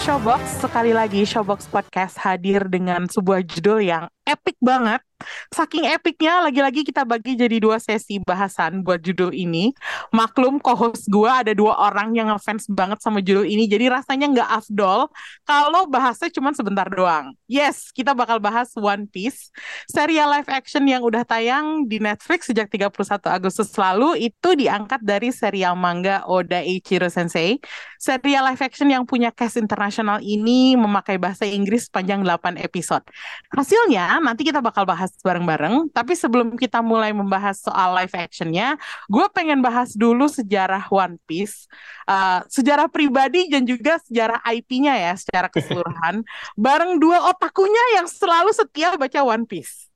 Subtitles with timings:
[0.00, 5.04] Showbox, sekali lagi Showbox Podcast hadir dengan sebuah judul yang epic banget.
[5.52, 9.72] Saking epicnya, lagi-lagi kita bagi jadi dua sesi bahasan buat judul ini.
[10.14, 14.50] Maklum, co-host gue ada dua orang yang ngefans banget sama judul ini, jadi rasanya nggak
[14.62, 15.10] afdol
[15.44, 17.32] kalau bahasnya cuma sebentar doang.
[17.50, 19.50] Yes, kita bakal bahas One Piece,
[19.90, 25.30] serial live action yang udah tayang di Netflix sejak 31 Agustus lalu, itu diangkat dari
[25.34, 27.58] serial manga Oda Eiichiro Sensei.
[28.00, 33.04] Serial live action yang punya cast internasional ini memakai bahasa Inggris sepanjang 8 episode.
[33.52, 38.78] Hasilnya nanti kita bakal bahas bareng-bareng, tapi sebelum kita mulai membahas soal live actionnya,
[39.10, 41.66] gue pengen bahas dulu sejarah One Piece,
[42.06, 46.22] uh, sejarah pribadi dan juga sejarah IP-nya ya secara keseluruhan,
[46.54, 49.89] bareng dua otakunya yang selalu setia baca One Piece.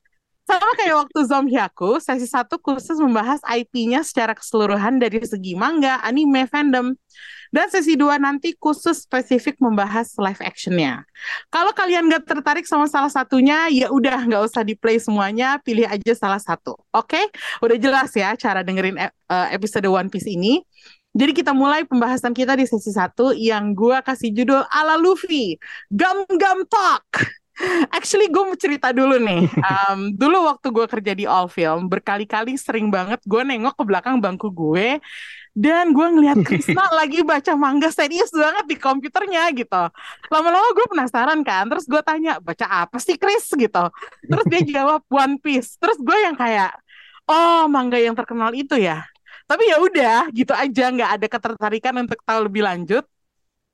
[0.45, 5.97] Sama kayak waktu Zom Hyaku, sesi satu khusus membahas IP-nya secara keseluruhan dari segi manga,
[6.05, 6.93] anime, fandom.
[7.49, 11.01] Dan sesi 2 nanti khusus spesifik membahas live actionnya.
[11.49, 15.89] Kalau kalian gak tertarik sama salah satunya, ya udah nggak usah di play semuanya, pilih
[15.89, 16.77] aja salah satu.
[16.93, 17.25] Oke?
[17.65, 20.61] Udah jelas ya cara dengerin eh, episode One Piece ini.
[21.15, 25.57] Jadi kita mulai pembahasan kita di sesi 1 yang gua kasih judul ala Luffy,
[25.89, 27.07] Gum Gum Talk.
[27.87, 29.47] Actually gue mau cerita dulu nih.
[29.63, 34.19] Um, dulu waktu gue kerja di All Film, berkali-kali sering banget gue nengok ke belakang
[34.19, 34.99] bangku gue
[35.55, 39.83] dan gue ngeliat Krisna lagi baca manga serius banget di komputernya gitu.
[40.27, 43.83] Lama-lama gue penasaran kan, terus gue tanya baca apa sih Kris gitu.
[44.27, 45.79] Terus dia jawab One Piece.
[45.79, 46.75] Terus gue yang kayak,
[47.31, 49.07] oh manga yang terkenal itu ya.
[49.47, 53.07] Tapi ya udah gitu aja, nggak ada ketertarikan untuk tahu lebih lanjut.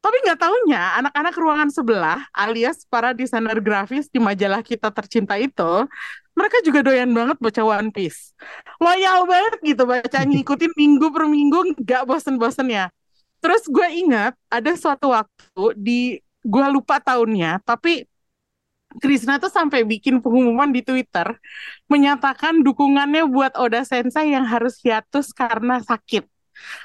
[0.01, 5.85] Tapi nggak taunya anak-anak ruangan sebelah alias para desainer grafis di majalah kita tercinta itu
[6.33, 8.33] mereka juga doyan banget baca One Piece.
[8.81, 12.89] Loyal banget gitu baca ngikutin minggu per minggu nggak bosen ya.
[13.41, 18.09] Terus gue ingat ada suatu waktu di gue lupa tahunnya tapi
[18.99, 21.39] Krisna tuh sampai bikin pengumuman di Twitter
[21.87, 26.27] menyatakan dukungannya buat Oda Sensei yang harus hiatus karena sakit.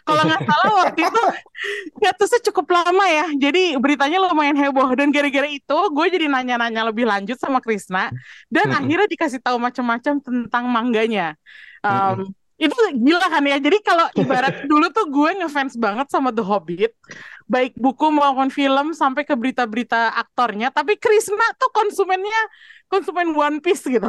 [0.06, 1.22] Kalau nggak salah waktu itu
[2.03, 3.26] hiatusnya cukup lama ya.
[3.34, 8.12] Jadi beritanya lumayan heboh dan gara-gara itu gue jadi nanya-nanya lebih lanjut sama Krisna
[8.47, 11.34] dan akhirnya dikasih tahu macam-macam tentang mangganya.
[11.82, 13.60] Um, itu gila kan ya.
[13.60, 16.92] Jadi kalau ibarat dulu tuh gue ngefans banget sama The Hobbit,
[17.44, 20.72] baik buku maupun film sampai ke berita-berita aktornya.
[20.72, 22.41] Tapi Krisna tuh konsumennya
[22.86, 24.08] konsumen One Piece gitu.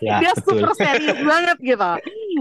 [0.00, 0.64] Ya, Dia betul.
[0.64, 1.90] super serius banget gitu.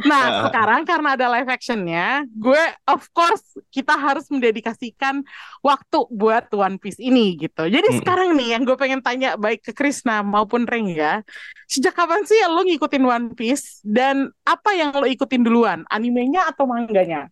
[0.10, 0.50] Nah, Uh.
[0.50, 5.22] sekarang karena ada live actionnya, gue of course kita harus mendedikasikan
[5.62, 7.70] waktu buat One Piece ini gitu.
[7.70, 8.00] Jadi Mm-mm.
[8.02, 11.22] sekarang nih yang gue pengen tanya baik ke Krisna maupun Rengga,
[11.70, 16.66] sejak kapan sih lo ngikutin One Piece dan apa yang lo ikutin duluan, animenya atau
[16.66, 17.30] mangganya?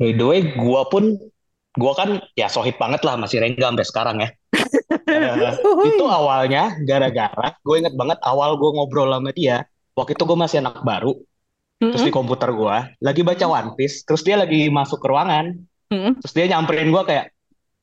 [0.00, 1.12] By the way, gua pun
[1.76, 4.28] gua kan ya sohib banget lah masih Rengga sampai sekarang ya.
[5.10, 5.34] Eh,
[5.90, 9.66] itu awalnya gara-gara gue inget banget awal gue ngobrol sama dia.
[9.94, 11.18] Waktu itu gue masih anak baru,
[11.80, 15.58] terus di komputer gue lagi baca One Piece, terus dia lagi masuk ke ruangan,
[15.92, 16.22] Mm-mm.
[16.22, 17.34] terus dia nyamperin gue kayak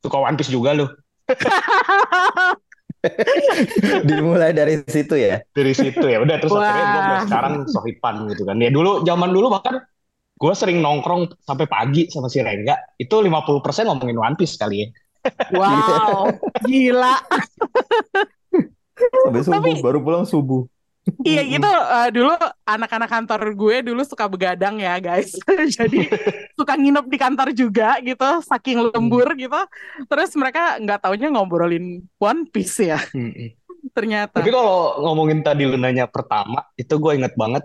[0.02, 0.88] suka One Piece juga lu.
[4.10, 5.44] Dimulai dari situ ya.
[5.54, 7.22] Dari situ ya udah terus akhirnya gue Wah.
[7.28, 8.58] sekarang sohiban gitu kan.
[8.58, 9.84] Ya dulu zaman dulu bahkan
[10.38, 14.88] gue sering nongkrong sampai pagi sama si Rengga, itu 50% ngomongin One Piece kali ya.
[15.54, 16.32] Wow,
[16.70, 17.16] gila.
[18.98, 20.66] Sampai subuh, Tapi- baru pulang subuh.
[21.24, 22.36] Iya gitu eh, dulu
[22.68, 25.32] anak-anak kantor gue dulu suka begadang ya guys.
[25.80, 26.04] Jadi
[26.60, 29.56] suka nginep di kantor juga gitu, saking lembur gitu.
[30.04, 33.00] Terus mereka nggak taunya ngobrolin One Piece ya
[33.96, 34.44] ternyata.
[34.44, 37.64] Tapi kalau ngomongin tadi lu nanya pertama, itu gue inget banget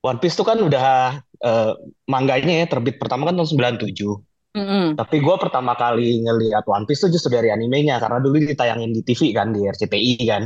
[0.00, 1.72] One Piece tuh kan udah eh,
[2.08, 4.00] mangganya ya terbit pertama kan tahun 97.
[4.56, 4.96] Mm-mm.
[4.96, 9.04] Tapi gue pertama kali ngelihat One Piece tuh justru dari animenya karena dulu ditayangin di
[9.04, 10.44] TV kan di RCTI kan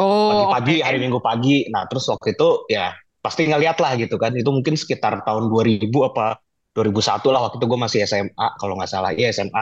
[0.00, 0.86] Oh, pagi-pagi oke.
[0.88, 1.68] hari Minggu pagi.
[1.68, 2.90] Nah terus waktu itu ya
[3.20, 4.32] pasti ngeliat lah gitu kan.
[4.32, 6.40] Itu mungkin sekitar tahun 2000 apa
[6.72, 9.60] 2001 lah waktu itu gue masih SMA kalau nggak salah iya SMA.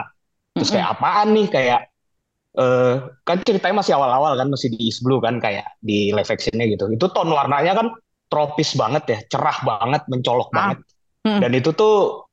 [0.55, 1.79] Terus kayak apaan nih kayak
[2.55, 2.95] eh
[3.27, 6.87] kan ceritanya masih awal-awal kan masih di East Blue kan kayak di live actionnya gitu.
[6.87, 7.87] Itu tone warnanya kan
[8.31, 10.55] tropis banget ya, cerah banget, mencolok Ah.
[10.55, 10.77] banget.
[11.25, 12.25] Dan itu tuh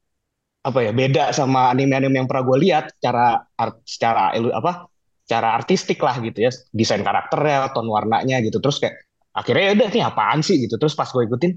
[0.66, 4.90] apa ya beda sama anime-anime yang pernah gue lihat secara art, secara apa
[5.22, 6.50] secara artistik lah gitu ya.
[6.74, 8.58] Desain karakternya tone warnanya gitu.
[8.58, 8.98] Terus kayak
[9.30, 10.74] akhirnya ya udah nih apaan sih gitu.
[10.74, 11.52] Terus pas gue ikutin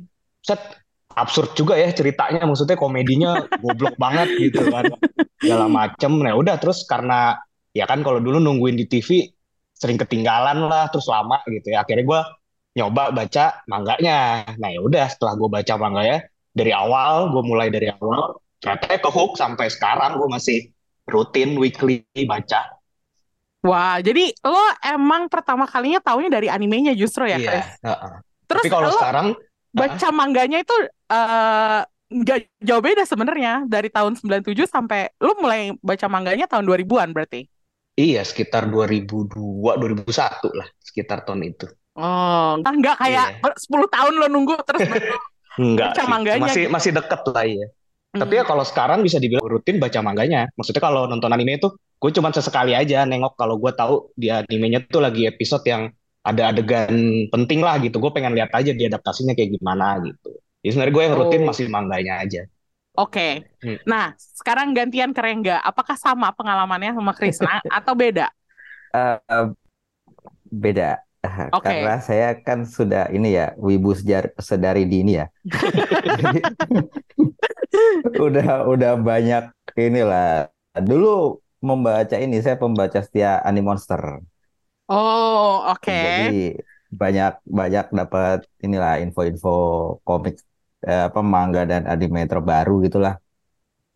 [0.46, 0.62] set
[1.18, 2.46] absurd juga ya ceritanya.
[2.46, 4.94] Maksudnya komedinya goblok banget gitu kan.
[5.42, 6.12] Segala macem.
[6.22, 7.38] Nah udah terus karena
[7.74, 9.26] ya kan kalau dulu nungguin di TV
[9.74, 11.82] sering ketinggalan lah terus lama gitu ya.
[11.82, 12.22] Akhirnya gue
[12.78, 16.18] nyoba baca mangganya nah ya udah setelah gue baca mangganya
[16.54, 20.58] dari awal gue mulai dari awal ternyata ke hook sampai sekarang gue masih
[21.06, 22.76] rutin weekly baca
[23.60, 27.68] Wah, jadi lo emang pertama kalinya taunya dari animenya justru ya, iya Chris?
[27.84, 28.12] heeh.
[28.48, 29.28] Terus tapi kalau lo sekarang
[29.70, 30.76] baca mangganya itu
[31.12, 37.12] eh, nggak jauh beda sebenarnya dari tahun 97 sampai lo mulai baca mangganya tahun 2000-an
[37.12, 37.52] berarti.
[37.94, 40.08] iya sekitar 2002 2001
[40.56, 41.68] lah sekitar tahun itu
[42.00, 43.60] Oh, nggak kayak Iya.
[43.60, 44.88] 10 tahun lo nunggu terus
[45.60, 46.72] enggak Baca mangganya masih gitu.
[46.72, 47.68] masih deket lah ya
[48.10, 51.70] tapi ya kalau sekarang bisa dibilang rutin baca mangganya maksudnya kalau nonton anime itu
[52.00, 55.94] gue cuma sesekali aja nengok kalau gue tahu di animenya tuh lagi episode yang
[56.26, 56.90] ada adegan
[57.30, 60.36] penting lah gitu gue pengen lihat aja di adaptasinya kayak gimana gitu
[60.66, 61.48] jadi sebenarnya gue yang rutin Oh.
[61.54, 62.44] masih mangganya aja
[63.00, 63.48] Oke.
[63.64, 63.80] Hmm.
[63.88, 65.64] Nah, sekarang gantian ke Rengga.
[65.64, 68.28] Apakah sama pengalamannya sama Krisna atau beda?
[68.92, 69.48] Eh,
[70.52, 71.00] beda.
[71.52, 71.68] Oke.
[71.68, 75.26] Karena saya kan sudah ini ya, wibu sejar sedari dini ya.
[76.20, 76.40] Jadi,
[78.16, 79.44] udah udah banyak
[79.76, 80.48] inilah.
[80.80, 84.24] Dulu membaca ini, saya pembaca setia Animonster.
[84.88, 85.92] Oh, oke.
[85.92, 86.56] Jadi
[86.90, 89.50] banyak banyak dapat inilah info-info
[90.02, 90.42] komik
[90.82, 93.20] eh, apa manga dan anime terbaru gitulah.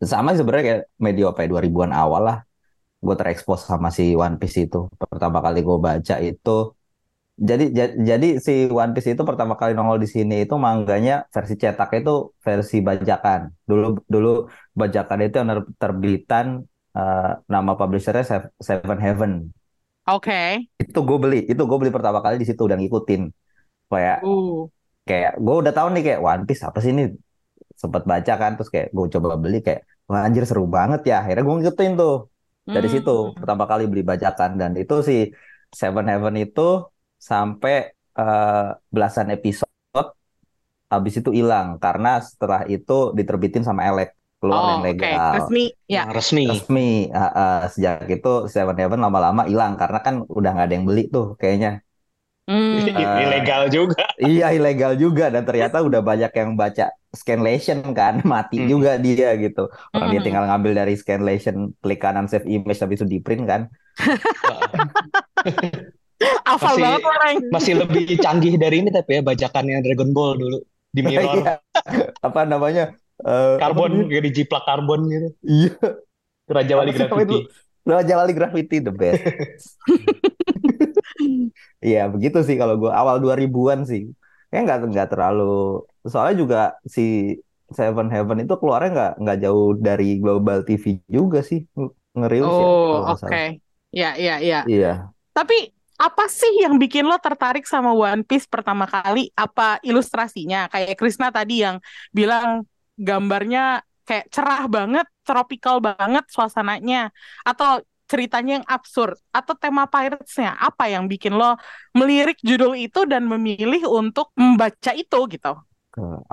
[0.04, 2.38] Sama sebenarnya kayak media apa ya, 2000-an awal lah.
[3.04, 4.92] Gue terekspos sama si One Piece itu.
[5.00, 6.52] Pertama kali gue baca itu
[7.50, 11.53] jadi ja- jadi si One Piece itu pertama kali nongol di sini itu mangganya versi
[11.62, 12.12] cetak itu
[12.45, 13.41] versi bajakan.
[13.69, 14.30] Dulu dulu
[14.80, 16.45] bajakan itu yang ter- terbitan
[16.97, 19.31] eh, nama publishernya Sev- Seven Heaven.
[20.07, 20.68] Oke.
[20.81, 23.21] Itu gue beli, itu gue beli pertama kali di situ udah ngikutin.
[23.91, 24.69] Kayak Uh.
[25.09, 27.03] kayak gue udah tahu nih kayak One Piece apa sih ini
[27.81, 31.44] sempat baca kan terus kayak gue coba beli kayak wah anjir seru banget ya akhirnya
[31.47, 32.13] gue ngikutin tuh
[32.75, 33.35] dari situ Hmm.
[33.39, 35.15] pertama kali beli bajakan dan itu si
[35.81, 36.62] Seven Heaven itu
[37.30, 37.74] sampai
[38.20, 38.66] eh,
[38.96, 40.08] belasan episode
[40.94, 44.10] habis itu hilang karena setelah itu diterbitin sama Elec
[44.40, 45.10] keluar yang Oh, oke.
[45.12, 45.64] legal Resmi.
[45.88, 46.02] Ya.
[46.02, 46.81] yang resmi resmi
[47.18, 51.02] Ah, ah, sejak itu Seven Heaven lama-lama hilang karena kan udah nggak ada yang beli
[51.16, 51.70] tuh kayaknya
[52.48, 52.92] Hmm.
[52.98, 56.84] Eh, ilegal juga Iya ilegal juga dan ternyata udah banyak yang baca
[57.19, 58.69] scanlation kan mati Hmm.
[58.72, 59.62] juga dia gitu
[59.96, 60.26] orang dia Hmm.
[60.26, 63.62] tinggal ngambil dari scanlation klik kanan save image habis itu di print kan
[66.44, 67.38] Hafal Masih- banget lo, Reng.
[67.50, 70.58] masih lebih canggih dari ini tapi ya bajakannya Dragon Ball dulu
[70.90, 71.54] di mirror Iya.
[72.20, 75.74] apa namanya apa karbon kayak dijiplak karbon gitu iya
[76.44, 77.38] Raja Wali Graffiti?
[77.84, 79.24] Raja Wali Graffiti the best
[81.80, 84.12] Iya begitu sih kalau gue awal 2000-an sih
[84.50, 87.38] kayak nggak nggak terlalu soalnya juga si
[87.69, 91.66] Seven Heaven itu keluarnya nggak nggak jauh dari Global TV juga sih
[92.14, 93.21] ngerilis ya Oh, kalau nggak oke.
[93.24, 93.52] salah.
[93.94, 94.59] Ya, ya, ya.
[94.66, 94.94] Iya.
[95.33, 95.69] Tapi
[96.00, 99.30] apa sih yang bikin lo tertarik sama One Piece pertama kali?
[99.38, 100.68] Apa ilustrasinya?
[100.71, 101.78] Kayak Krisna tadi yang
[102.12, 102.66] bilang
[102.97, 107.09] gambarnya kayak cerah banget, tropical banget suasananya,
[107.47, 107.80] atau
[108.12, 110.54] ceritanya yang absurd, atau tema pirates-nya?
[110.59, 111.56] Apa yang bikin lo
[111.95, 115.54] melirik judul itu dan memilih untuk membaca itu gitu?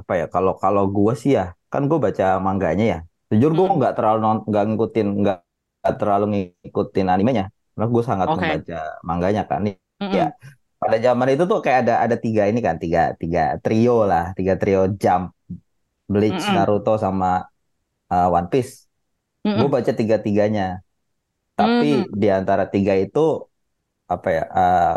[0.00, 2.98] Apa ya kalau kalau gue sih ya kan gue baca mangganya ya
[3.30, 3.76] jujur gue Hmm.
[3.78, 5.38] nggak terlalu non- nggak ngikutin nggak
[6.00, 7.44] terlalu ngikutin animenya
[7.80, 8.36] karena gue sangat Oke.
[8.36, 8.76] membaca
[9.08, 9.62] mangganya kan
[10.00, 10.12] Mm-mm.
[10.12, 10.36] Ya.
[10.82, 14.54] pada zaman itu tuh kayak ada ada tiga ini kan tiga tiga trio lah tiga
[14.60, 15.24] trio Jump
[16.12, 16.54] Bleach Mm-mm.
[16.54, 17.26] Naruto sama
[18.12, 18.72] uh, One Piece
[19.56, 19.70] gue Mm-mm.
[19.74, 20.62] baca tiga tiganya
[21.58, 22.04] tapi Hmm.
[22.22, 23.20] di antara tiga itu
[24.14, 24.90] apa ya uh,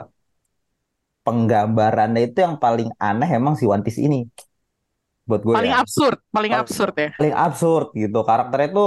[1.26, 4.18] penggambarannya itu yang paling aneh emang si One Piece ini
[5.28, 7.10] buat gue Paling ya absurd, paling Paling- absurd ya.
[7.18, 8.82] paling absurd gitu karakternya itu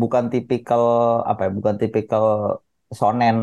[0.00, 0.82] bukan tipikal
[1.30, 2.24] apa ya bukan tipikal
[2.98, 3.36] shonen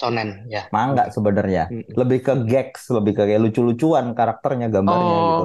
[0.00, 1.94] Sonen ya manga sebenarnya Mm-mm.
[2.00, 5.28] lebih ke gags lebih ke kayak lucu-lucuan karakternya gambarnya Oh.
[5.30, 5.44] gitu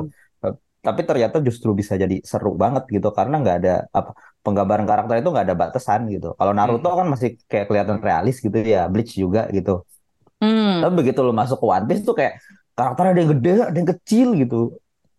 [0.84, 4.12] tapi ternyata justru bisa jadi seru banget gitu karena nggak ada apa
[4.44, 6.36] penggambaran karakter itu nggak ada batasan gitu.
[6.36, 7.00] Kalau Naruto Hmm.
[7.00, 9.88] kan masih kayak kelihatan realis gitu ya, Bleach juga gitu.
[10.42, 10.84] Hmm.
[10.84, 12.34] Tapi begitu lo masuk ke One Piece tuh kayak
[12.76, 14.58] karakter ada yang gede, ada yang kecil gitu,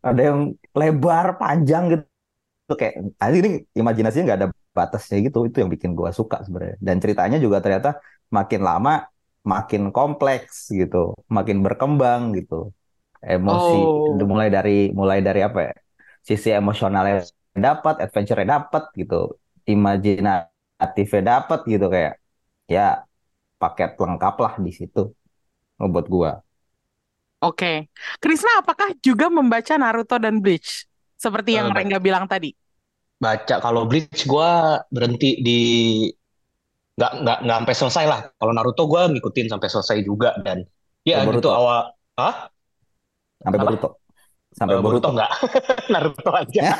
[0.04, 0.38] ada yang
[0.76, 2.04] lebar, panjang gitu.
[2.68, 5.38] Tuh kayak ah, ini imajinasinya nggak ada batasnya gitu.
[5.48, 6.76] Itu yang bikin gua suka sebenarnya.
[6.80, 8.00] Dan ceritanya juga ternyata
[8.36, 8.92] makin lama
[9.44, 12.72] makin kompleks gitu, makin berkembang gitu.
[13.24, 14.26] Emosi Oh.
[14.32, 15.72] mulai dari mulai dari apa ya?
[16.28, 17.24] Sisi emosionalnya
[17.66, 19.16] dapat, adventure-nya dapat gitu,
[19.68, 22.14] imajinatifnya dapat gitu kayak
[22.68, 23.04] ya
[23.60, 25.00] paket lengkap lah di situ
[25.80, 26.30] ngebuat gua.
[27.44, 27.92] Oke.
[28.22, 30.88] Krisna, apakah juga membaca Naruto dan Bleach?
[31.20, 32.56] Seperti yang ba- Rengga bilang tadi.
[33.22, 34.50] baca kalau Bleach gue
[34.94, 35.58] berhenti di
[36.94, 38.20] nggak nggak nggak sampai selesai lah.
[38.38, 40.62] Kalau Naruto gue ngikutin sampai selesai juga dan
[41.02, 42.48] ya Sampai gitu awal ah
[43.42, 43.66] Sampai Apa?
[43.68, 43.88] Boruto.
[44.54, 45.16] Sampai Eh, Boruto Boruto.
[45.18, 45.30] nggak?
[45.92, 46.62] Naruto aja.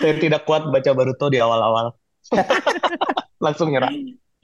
[0.00, 1.96] Saya tidak kuat baca Boruto di awal-awal.
[3.44, 3.90] Langsung nyerah.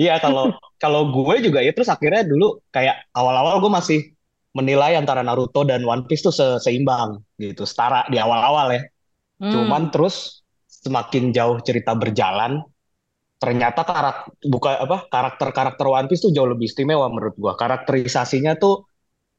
[0.01, 3.99] Iya kalau kalau gue juga ya terus akhirnya dulu kayak awal-awal gue masih
[4.57, 8.83] menilai antara Naruto dan One Piece tuh se- seimbang gitu setara di awal-awal ya.
[9.41, 9.53] Hmm.
[9.53, 12.65] Cuman terus semakin jauh cerita berjalan,
[13.41, 17.53] ternyata karak buka apa karakter-karakter One Piece tuh jauh lebih istimewa menurut gua.
[17.57, 18.85] Karakterisasinya tuh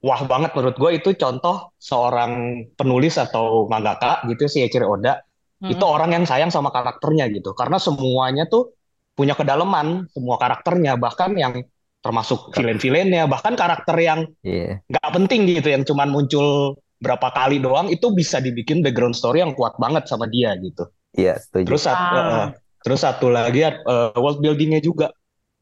[0.01, 5.21] wah banget menurut gua itu contoh seorang penulis atau mangaka gitu si Eiichiro Oda
[5.61, 5.77] Mm-mm.
[5.77, 7.53] itu orang yang sayang sama karakternya gitu.
[7.53, 8.73] Karena semuanya tuh
[9.13, 11.53] punya kedalaman, semua karakternya bahkan yang
[12.01, 14.81] termasuk villain-villainnya, bahkan karakter yang Iya.
[14.89, 19.53] nggak penting gitu yang cuman muncul berapa kali doang itu bisa dibikin background story yang
[19.53, 20.89] kuat banget sama dia gitu.
[21.13, 21.65] Iya, setuju.
[21.69, 22.17] Terus satu, Ah.
[22.17, 22.47] eh,
[22.83, 25.13] terus satu lagi eh, world buildingnya juga,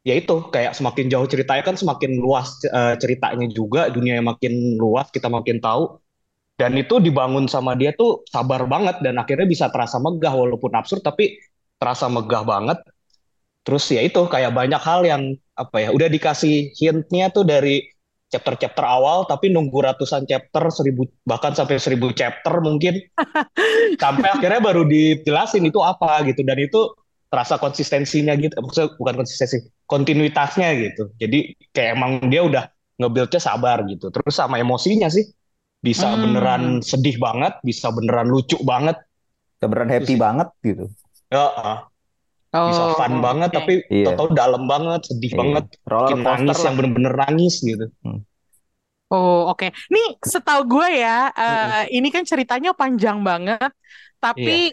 [0.08, 5.08] yaitu kayak semakin jauh ceritanya kan semakin luas eh, ceritanya juga, dunia yang makin luas
[5.12, 6.00] kita makin tahu.
[6.60, 11.00] Dan itu dibangun sama dia tuh sabar banget dan akhirnya bisa terasa megah walaupun absurd
[11.00, 11.40] tapi
[11.80, 12.80] terasa megah banget.
[13.64, 15.24] Terus ya itu kayak banyak hal yang
[15.56, 17.84] apa ya udah dikasih hintnya tuh dari
[18.30, 23.02] chapter-chapter awal tapi nunggu ratusan chapter seribu bahkan sampai seribu chapter mungkin
[24.04, 26.94] sampai akhirnya baru dijelasin itu apa gitu dan itu
[27.30, 32.64] terasa konsistensinya gitu maksudnya bukan konsistensi kontinuitasnya gitu jadi kayak emang dia udah
[32.98, 35.30] nge-buildnya sabar gitu terus sama emosinya sih
[35.80, 36.20] bisa Hmm.
[36.26, 38.98] beneran sedih banget bisa beneran lucu banget
[39.60, 40.86] Keberan happy Terus- banget gitu.
[41.30, 41.46] ya
[42.50, 43.58] bisa Oh, fun banget oke.
[43.62, 44.06] tapi Iya.
[44.10, 45.38] tau-tau dalam banget sedih Iya.
[45.38, 46.78] banget Roller bikin nangis coaster yang lah.
[46.80, 47.86] bener-bener nangis gitu
[49.10, 49.74] Oh, oke.
[49.90, 53.74] Nih, setahu gue ya, eh, ini kan ceritanya panjang banget,
[54.22, 54.70] tapi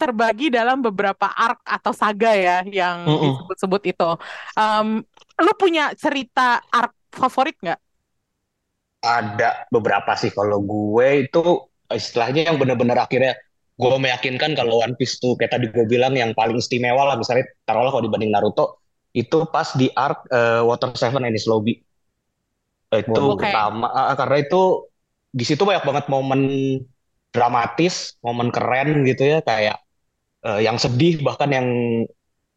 [0.00, 3.34] terbagi dalam beberapa arc atau saga ya yang Mm-mm.
[3.34, 4.08] disebut-sebut itu.
[4.58, 4.88] Em,
[5.44, 6.40] lu punya cerita
[6.72, 7.80] arc favorit nggak?
[9.00, 11.40] ada beberapa sih kalau gue itu
[11.88, 13.32] istilahnya yang bener-bener akhirnya
[13.80, 17.48] gue meyakinkan kalau One Piece tuh kayak tadi gue bilang yang paling istimewa lah misalnya
[17.64, 18.84] taruhlah kalau dibanding Naruto
[19.16, 21.80] itu pas di arc eh, Water Seven Enies Lobby
[22.90, 23.46] itu Oke.
[23.46, 24.60] pertama ah, karena itu
[25.30, 26.40] di situ banyak banget momen
[27.30, 29.78] dramatis momen keren gitu ya kayak
[30.46, 31.66] eh, yang sedih bahkan yang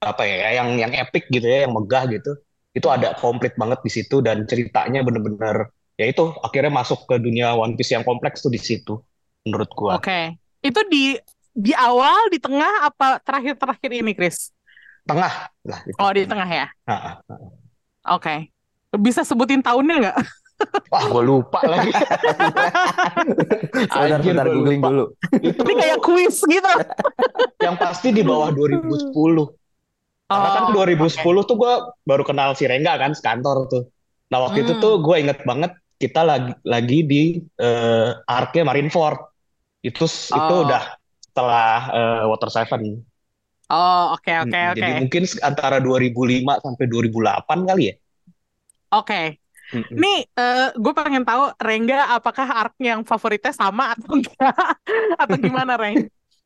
[0.03, 2.35] apa ya yang yang epic gitu ya yang megah gitu
[2.73, 7.53] itu ada komplit banget di situ dan ceritanya bener-bener ya itu akhirnya masuk ke dunia
[7.53, 8.97] One Piece yang kompleks tuh di situ
[9.45, 9.99] menurut gua.
[9.99, 10.39] Oke.
[10.63, 11.19] Itu di
[11.53, 14.49] di awal, di tengah, apa terakhir-terakhir ini, Chris?
[15.05, 15.79] Tengah lah.
[16.01, 16.67] Oh, di tengah ya.
[18.09, 18.49] Oke.
[18.97, 20.17] Bisa sebutin tahunnya nggak?
[20.88, 21.89] Wah, gua lupa lagi.
[23.89, 24.89] Sebentar, bentar googling lupa.
[24.89, 25.05] dulu.
[25.41, 26.72] Itu Ini kayak kuis gitu.
[27.60, 29.10] yang pasti di bawah 2010.
[30.24, 33.83] Karena kan Oh, 2010 tuh gua baru kenal si Rengga kan sekantor tuh.
[34.29, 34.81] Nah, waktu itu Hmm.
[34.81, 37.22] tuh gue inget banget kita lagi lagi di
[37.60, 39.19] eh arc-nya Marineford.
[39.81, 40.65] Itu itu Oh.
[40.65, 42.81] udah setelah eh, Water Seven.
[43.69, 44.79] Oh, oke, oke, Mm, oke.
[44.79, 47.95] Jadi mungkin antara 2005 sampai 2008 kali ya.
[48.93, 49.42] Oke.
[49.73, 50.03] Mm-mm.
[50.03, 50.17] Nih,
[50.83, 54.53] gue pengen tahu Rengga apakah arc yang favoritnya sama atau enggak?
[55.21, 55.99] Atau gimana, Reng?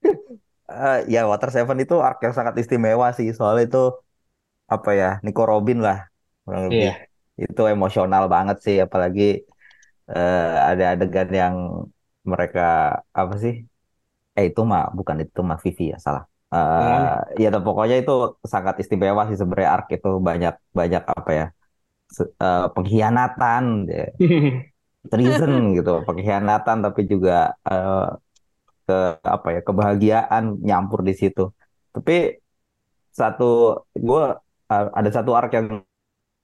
[0.72, 3.80] Eh, ya Water Seven itu arc yang sangat istimewa sih soalnya itu
[4.74, 5.98] apa ya Nico Robin lah
[6.44, 7.08] kurang lebih Iya.
[7.44, 9.22] itu emosional banget sih apalagi
[10.16, 11.56] eh, ada adegan yang
[12.32, 12.62] mereka
[13.20, 13.54] apa sih
[14.38, 16.24] eh itu mah bukan itu mah Vivi ya salah
[16.56, 17.02] Eh,
[17.44, 18.12] ya tapi pokoknya itu
[18.54, 21.46] sangat istimewa sih sebenarnya arc itu banyak banyak apa ya
[22.20, 24.08] eh, pengkhianatan ya,
[25.12, 28.08] treason gitu pengkhianatan tapi juga eh,
[28.88, 31.52] ke apa ya kebahagiaan nyampur di situ
[31.92, 32.40] tapi
[33.12, 34.24] satu gue
[34.70, 35.68] ada satu arc yang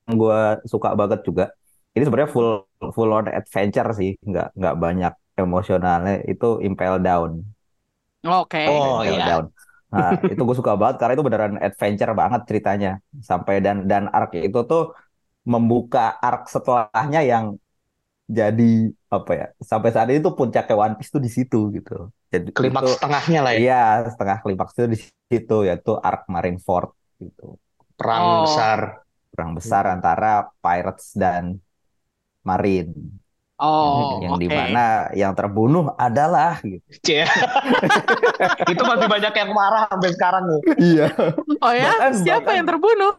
[0.09, 1.55] gue suka banget juga
[1.95, 7.41] ini sebenarnya full full on adventure sih nggak nggak banyak emosionalnya itu Impel Down.
[8.23, 8.63] Oke.
[8.69, 9.25] Oh, Impel iya.
[9.25, 9.45] Down.
[9.93, 12.91] Nah, itu gue suka banget karena itu beneran adventure banget ceritanya.
[13.21, 14.93] Sampai dan dan arc itu tuh
[15.43, 17.45] membuka arc setelahnya yang
[18.23, 18.73] jadi
[19.07, 19.47] apa ya?
[19.59, 22.07] Sampai saat ini tuh puncaknya One Piece tuh di situ gitu.
[22.27, 23.59] Jadi Klimaks itu setengahnya lah ya.
[23.59, 24.97] iya setengah klimaks itu di
[25.29, 27.59] situ yaitu arc Marineford gitu.
[27.93, 28.39] Perang Oh.
[28.47, 28.79] besar.
[29.29, 31.57] Perang besar antara pirates dan
[32.41, 32.93] marine.
[33.57, 34.41] Oh, yang oke.
[34.43, 36.83] di mana yang terbunuh adalah gitu.
[37.05, 37.23] Cie.
[38.65, 40.61] Itu masih banyak yang marah sampai sekarang nih.
[40.81, 41.07] Iya.
[41.61, 43.13] Oh ya, Bahkan- siapa bahkan- yang terbunuh?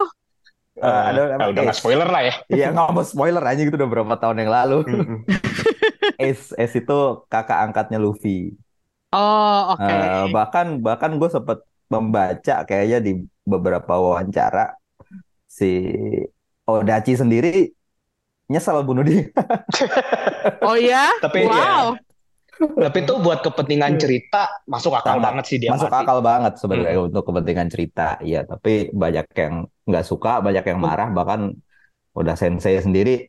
[0.75, 2.33] Eh, ada Eh, udah nggak spoiler lah ya.
[2.51, 4.77] Iya nggak mau spoiler aja gitu udah berapa tahun yang lalu.
[6.21, 6.97] Ace Ace itu
[7.31, 8.55] kakak angkatnya Luffy.
[9.13, 9.83] Oh, oke.
[9.85, 11.59] Eh, bahkan bahkan gue sempet
[11.91, 13.11] membaca kayaknya di
[13.43, 14.75] beberapa wawancara
[15.47, 15.65] si
[16.65, 17.71] Odachi sendiri
[18.51, 19.29] nyesel bunuh dia.
[20.61, 21.09] Oh ya?
[21.21, 21.97] Tapi ya, wow.
[22.55, 25.25] Tapi itu buat kepentingan cerita masuk akal Sangat.
[25.27, 26.01] banget sih dia Masuk mati.
[26.07, 28.07] akal banget sebenarnya untuk kepentingan cerita.
[28.19, 31.51] Iya, tapi banyak yang nggak suka, banyak yang marah, bahkan
[32.15, 33.27] udah sensei sendiri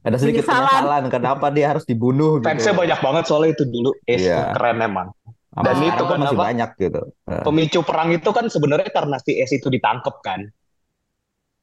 [0.00, 0.64] ada sedikit Penyesalan.
[0.64, 2.48] penyesalan kenapa dia harus dibunuh gitu.
[2.48, 3.90] Fansnya banyak banget soalnya itu dulu.
[4.08, 4.36] Iya.
[4.40, 5.08] tuh keren emang.
[5.58, 7.02] Dan sekarang itu pun masih banyak gitu.
[7.44, 10.40] Pemicu perang itu kan sebenarnya karena si Ace itu ditangkep kan.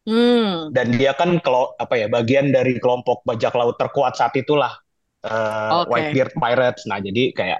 [0.06, 0.70] Hmm.
[0.70, 4.70] Dan dia kan kelo, apa ya bagian dari kelompok bajak laut terkuat saat itulah
[5.26, 5.90] eh, Oke.
[5.92, 6.84] Whitebeard Pirates.
[6.86, 7.60] Nah jadi kayak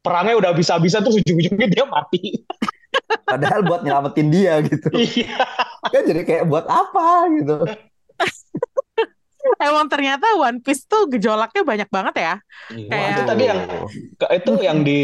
[0.00, 2.40] perangnya udah bisa-bisa tuh ujung-ujungnya dia mati.
[3.30, 4.88] Padahal buat nyelamatin dia gitu.
[4.92, 5.36] Iya.
[5.84, 7.56] Kan jadi kayak buat apa gitu.
[9.58, 12.34] Emang ternyata One Piece tuh gejolaknya banyak banget ya.
[12.70, 13.60] Kayak- itu tadi yang
[14.32, 15.00] itu yang di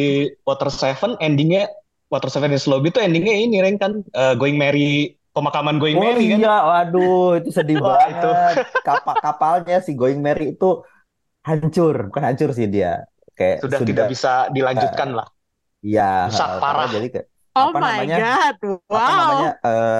[0.47, 1.67] Water Seven endingnya
[2.09, 6.03] Water Seven is Lobby itu endingnya ini Ren kan eh, Going Merry pemakaman Going Oh
[6.03, 6.39] Merry kan.
[6.41, 8.15] iya, waduh itu sedih banget.
[8.15, 8.31] itu.
[8.81, 10.83] Kapal kapalnya si Going Merry itu
[11.51, 12.89] hancur, bukan hancur sih dia.
[13.39, 15.27] Kayak Sudah tidak bisa dilanjutkan lah.
[15.87, 16.91] Iya, rusak karena parah.
[16.95, 17.27] Jadi kayak
[17.59, 18.17] Oh Apa my namanya?
[18.19, 18.57] God.
[18.97, 19.19] apa Wow.
[19.21, 19.91] namanya eh,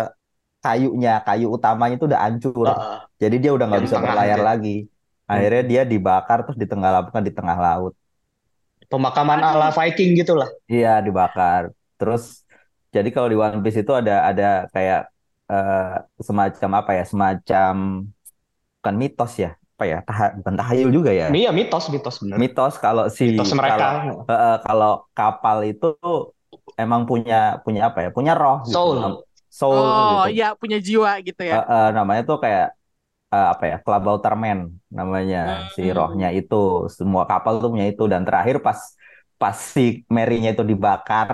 [0.65, 2.69] kayunya, kayu utamanya itu udah hancur.
[2.71, 2.99] Heeh.
[3.23, 4.45] Jadi dia udah nggak bisa berlayar aja.
[4.49, 4.71] lagi.
[5.33, 7.93] Akhirnya dia dibakar terus ditenggelamkan di tengah laut.
[8.93, 10.49] pemakaman ala Viking gitu lah.
[10.73, 11.63] Iya, dibakar.
[11.99, 12.23] Terus
[12.95, 14.99] jadi kalau di One Piece itu ada ada kayak
[15.51, 15.79] eh,
[16.29, 17.03] semacam apa ya?
[17.13, 17.75] Semacam
[18.79, 19.58] bukan mitos ya?
[19.79, 19.99] Apa ya?
[20.09, 21.27] Taha- bukan tahayul juga ya.
[21.39, 22.43] Iya mitos mitos bener.
[22.43, 23.75] Mitos kalau si Mitos mereka.
[23.79, 23.91] kalau
[24.31, 25.87] eh, kalau kapal itu
[26.83, 28.09] emang punya punya apa ya?
[28.17, 28.87] Punya roh gitu.
[28.87, 28.99] Soul.
[29.01, 29.23] Nam-
[29.59, 30.29] Soul Oh, gitu.
[30.39, 31.59] ya punya jiwa gitu ya.
[31.73, 32.65] eh, namanya tuh kayak
[33.35, 33.77] eh, apa ya?
[33.87, 34.59] Klabauterman
[34.99, 35.39] namanya
[35.75, 35.99] si Hmm.
[35.99, 36.57] rohnya itu.
[36.99, 38.81] Semua kapal tuh punya itu dan terakhir pas
[39.41, 39.83] pas si
[40.17, 41.31] Mary-nya itu dibakar,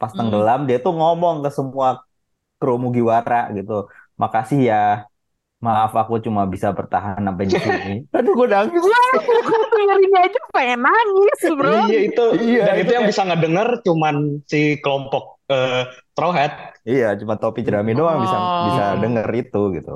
[0.00, 0.18] pas Hmm.
[0.18, 1.88] tenggelam dia tuh ngomong ke semua
[2.60, 3.72] kru Mugiwara gitu.
[4.22, 4.76] Makasih ya.
[5.58, 8.06] Maaf aku cuma bisa bertahan sampai di sini.
[8.14, 8.78] Aduh gue nangis.
[8.78, 9.32] Aku
[9.74, 11.90] dengerinnya aja pengen nangis, bro.
[11.90, 14.14] Iya itu Iya, dan itu itu yang bisa ngedenger cuman
[14.46, 15.82] si kelompok eh
[16.18, 16.78] Hat.
[16.82, 18.64] Iya, cuma topi jerami doang bisa Oh.
[18.70, 19.94] bisa denger itu gitu.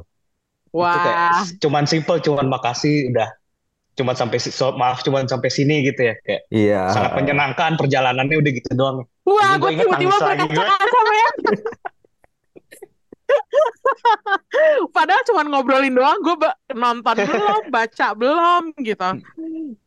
[0.73, 1.45] Itu kayak Wah.
[1.61, 3.29] cuman simple cuman makasih udah
[3.93, 6.83] cuman sampai si- so- maaf cuman sampai sini gitu ya kayak Iya.
[6.91, 8.97] sangat menyenangkan perjalanannya udah gitu doang.
[9.23, 11.31] Wah, gue tiba-tiba lagi, berkaca-kaca, men.
[14.89, 16.37] Padahal cuma ngobrolin doang, gue
[16.73, 19.09] nonton belum, baca belum, gitu.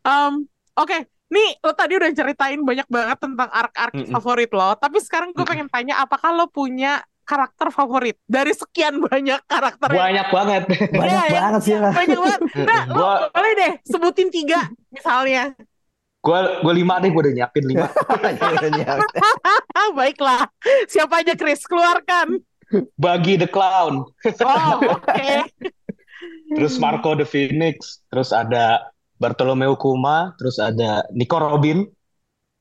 [0.01, 0.33] Em,
[0.75, 4.11] Oke, nih lo tadi udah ceritain banyak banget tentang arc-arc Mm-mm.
[4.11, 5.47] favorit lo, tapi sekarang gue Mm-mm.
[5.47, 10.61] pengen tanya, apakah lo punya karakter favorit dari sekian banyak karakter yang Banyak banget.
[10.91, 11.89] Banyak Iya, banget sih lah.
[11.89, 12.41] banyak banget.
[12.59, 15.55] Nah, lo Gua- boleh deh sebutin tiga misalnya.
[16.19, 17.87] Gua gua lima deh, gua udah nyiapin lima.
[19.75, 20.49] Ah, baiklah.
[20.85, 21.63] Siapa aja Chris?
[21.63, 22.41] Keluarkan.
[22.97, 24.03] Bagi the Clown,
[24.41, 25.29] Oh, oke.
[26.55, 28.89] terus Marco the Phoenix, terus ada
[29.21, 31.85] Bartolomeo Kuma, terus ada Nico Robin,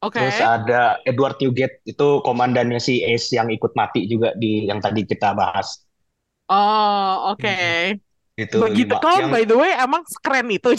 [0.04, 0.20] Oke.
[0.20, 5.08] terus ada Edward Newgate itu komandannya si Ace yang ikut mati juga di yang tadi
[5.08, 5.82] kita bahas.
[6.52, 7.56] Oh, oke.
[8.34, 8.92] Itu Begitu.
[8.98, 10.74] Clown, Yang- by the way, emang keren itu.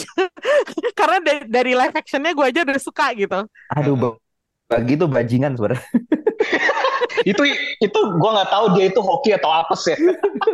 [0.98, 3.40] Karena dari, dari live actionnya gue aja udah suka gitu.
[3.74, 4.20] Aduh,
[4.66, 5.86] bagi itu bajingan sebenarnya.
[7.30, 7.42] itu
[7.82, 9.96] itu gua nggak tahu dia itu hoki atau apes ya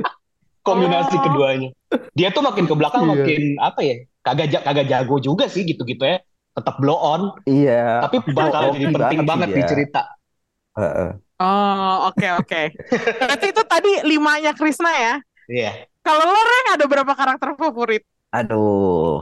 [0.66, 1.22] kombinasi Oh.
[1.26, 1.68] keduanya
[2.14, 3.12] dia tuh makin ke belakang Iya.
[3.12, 6.22] makin apa ya kagak kagak jago juga sih gitu gitu ya
[6.54, 8.06] tetap blow on Iya.
[8.06, 10.02] tapi bakal jadi penting banget banget sih di cerita
[10.72, 11.10] Heeh.
[11.36, 12.62] Oh, oke oke.
[13.20, 15.14] Berarti itu tadi limanya Krisna ya.
[15.44, 18.02] iya Kalau lo Reng ada berapa karakter favorit?
[18.32, 19.20] Aduh,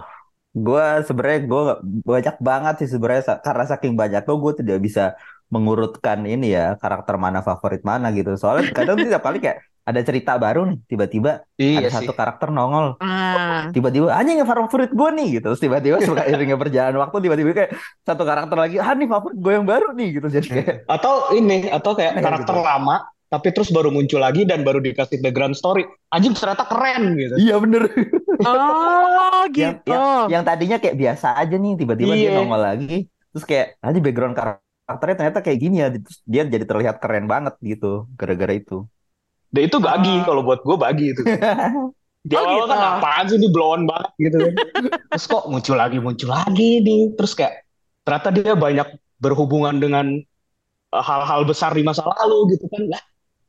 [0.50, 1.62] gue sebenarnya gue
[2.10, 5.14] banyak banget sih sebenarnya karena saking banyak tuh gue tidak bisa
[5.50, 8.34] mengurutkan ini ya karakter mana favorit mana gitu.
[8.38, 12.48] Soalnya kadang tiap kali kayak ada cerita baru nih tiba-tiba iya ada sih satu karakter
[12.54, 12.98] nongol.
[13.00, 17.50] Ah, tiba-tiba anjing yang favorit gue nih gitu terus tiba-tiba suka iringnya berjalan waktu tiba-tiba
[17.54, 17.70] kayak
[18.06, 21.70] satu karakter lagi ah nih favorit gue yang baru nih gitu jadi kayak Atau ini,
[21.70, 22.66] atau kayak Kayak karakter gitu.
[22.66, 22.96] lama,
[23.30, 25.86] tapi terus baru muncul lagi dan baru dikasih background story.
[26.10, 27.34] Anjing ternyata keren gitu.
[27.38, 27.86] iya bener
[28.42, 29.92] Oh, yang, gitu.
[29.92, 32.36] yang yang tadinya kayak biasa aja nih tiba-tiba dia Iya.
[32.40, 32.96] nongol lagi
[33.30, 37.54] terus kayak anjing background karakternya ternyata kayak gini ya terus dia jadi terlihat keren banget
[37.62, 38.84] gitu gara-gara itu
[39.50, 40.22] Dan itu bagi, Oh.
[40.22, 41.22] kalau buat gue bagi itu.
[42.30, 42.70] Di Oh, awal gitu.
[42.70, 44.52] kan apaan sih ini blow on banget gitu kan.
[45.10, 47.18] Terus kok muncul lagi, muncul lagi nih.
[47.18, 47.66] Terus kayak
[48.06, 48.88] ternyata dia banyak
[49.18, 50.06] berhubungan dengan
[50.94, 52.94] uh, hal-hal besar di masa lalu gitu kan.
[52.94, 53.02] Lah,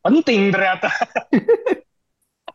[0.03, 0.89] penting ternyata.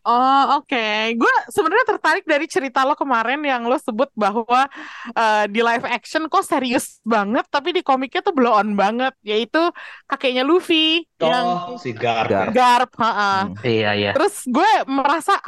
[0.06, 0.86] Oh, oke.
[1.18, 4.70] Gue sebenarnya tertarik dari cerita lo kemarin yang lo sebut bahwa
[5.10, 9.58] eh, di live action kok serius banget, tapi di komiknya tuh blow on banget, yaitu
[10.06, 12.54] kakeknya Luffy yang Oh, si Garp Garp.
[12.54, 12.54] ya.
[12.54, 12.90] Garp.
[13.02, 13.50] ha-ha.
[13.50, 13.58] Hmm.
[13.66, 14.10] Iya, iya.
[14.14, 15.42] Terus gue merasa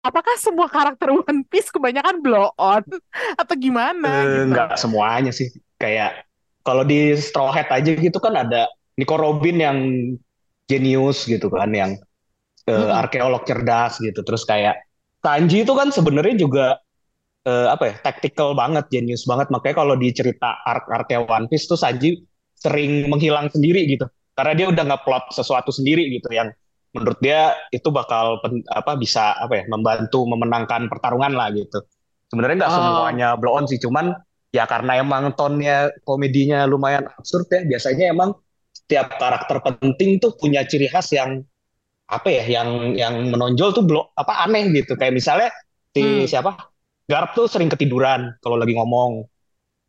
[0.00, 2.80] apakah semua karakter One Piece kebanyakan blow on
[3.36, 4.56] atau gimana Eh, gitu?
[4.56, 5.52] nggak semuanya sih.
[5.76, 6.24] Kayak
[6.64, 8.64] kalau di Straw Hat aja gitu kan ada
[8.96, 9.78] Nico Robin yang
[10.70, 11.90] jenius gitu kan, yang
[12.68, 12.92] eh, Mm-mm.
[13.02, 14.20] arkeolog cerdas gitu.
[14.24, 14.76] Terus kayak
[15.18, 16.66] Sanji itu kan sebenarnya juga
[17.46, 19.48] eh, apa ya, tactical banget, jenius banget.
[19.52, 22.22] Makanya kalau di cerita arc-arcnya One Piece tuh Sanji
[22.58, 24.06] sering menghilang sendiri gitu.
[24.34, 26.50] Karena dia udah nge-plot sesuatu sendiri gitu yang
[26.94, 31.82] menurut dia itu bakal pen- apa bisa apa ya membantu memenangkan pertarungan lah gitu.
[32.30, 32.76] Sebenarnya nggak Oh.
[32.80, 34.14] semuanya blow on sih, cuman
[34.54, 37.60] ya karena emang tonnya komedinya lumayan absurd ya.
[37.66, 38.30] Biasanya emang
[38.88, 41.44] setiap karakter penting tuh punya ciri khas yang
[42.08, 44.96] apa ya, yang yang menonjol tuh blow apa aneh gitu.
[44.96, 45.52] Kayak misalnya
[45.92, 46.24] si Hmm.
[46.24, 46.56] siapa?
[47.04, 49.28] Garp tuh sering ketiduran kalau lagi ngomong.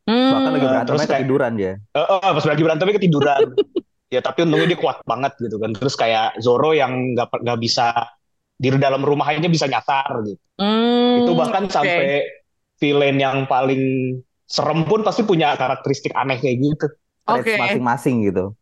[0.09, 0.73] bahkan lagi Hmm.
[0.73, 3.39] berantemnya terus kayak- ketiduran dia Eh, eh, pas lagi berantemnya ketiduran.
[4.15, 5.71] ya tapi untungnya dia kuat banget gitu kan.
[5.71, 7.93] Terus kayak Zoro yang nggak nggak bisa
[8.57, 10.41] di dalam rumahnya bisa nyasar gitu.
[10.57, 11.71] Hmm, Itu bahkan oke.
[11.71, 12.25] sampai
[12.81, 14.17] villain yang paling
[14.49, 16.89] serem pun pasti punya karakteristik aneh kayak gitu.
[17.37, 17.53] Oke.
[17.59, 18.57] masing-masing gitu.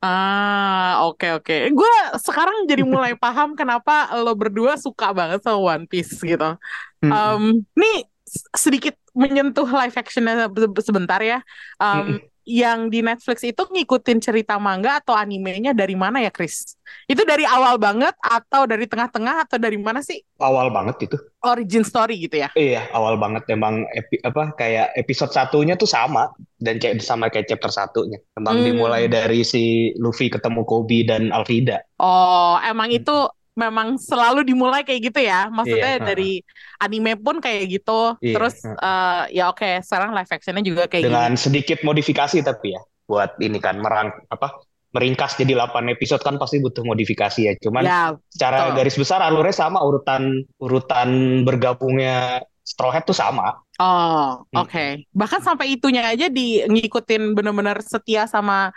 [0.00, 1.56] Ah, oke oke.
[1.76, 6.56] Gue sekarang jadi mulai paham kenapa lo berdua suka banget sama One Piece gitu.
[7.04, 8.08] Um, nih
[8.56, 11.44] sedikit menyentuh live actionnya se- sebentar ya.
[11.76, 16.76] Um, yang di Netflix itu ngikutin cerita manga atau animenya dari mana ya, Chris?
[17.06, 20.18] Itu dari awal banget atau dari tengah-tengah atau dari mana sih?
[20.42, 21.16] Awal banget itu.
[21.40, 22.48] Origin story gitu ya?
[22.52, 26.28] Iya, awal banget emang epi, apa kayak episode satunya tuh sama
[26.60, 28.20] dan kayak sama kayak chapter satunya.
[28.36, 28.66] Emang Hmm.
[28.68, 31.80] dimulai dari si Luffy ketemu Kobe dan Alvida.
[31.96, 35.52] Oh, emang itu memang selalu dimulai kayak gitu ya?
[35.52, 36.30] Maksudnya Iya, dari
[36.78, 38.16] anime pun kayak gitu.
[38.18, 41.12] Iya, Terus eh, ya oke, sekarang live actionnya juga kayak gini.
[41.12, 44.56] dengan sedikit modifikasi tapi ya buat ini kan merang apa
[44.90, 47.52] meringkas jadi 8 episode kan pasti butuh modifikasi ya.
[47.60, 48.76] Cuman Ya, secara betul.
[48.80, 50.22] garis besar alurnya sama urutan
[50.58, 51.08] urutan
[51.44, 53.54] bergabungnya Straw Hat tuh sama.
[53.78, 54.62] Oh, Hmm.
[54.62, 54.86] oke.
[55.10, 58.70] Bahkan sampai itunya aja di ngikutin bener-bener setia sama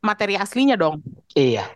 [0.00, 1.04] materi aslinya dong.
[1.32, 1.68] Iya.